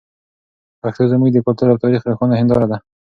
[0.81, 2.77] پښتو زموږ د کلتور او تاریخ روښانه هنداره ده.